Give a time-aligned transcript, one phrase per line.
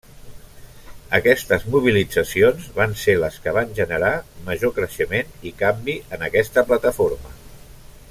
[1.17, 4.11] Aquestes mobilitzacions van ser les que van generar
[4.51, 7.37] major creixement i canvi en aquesta plataforma.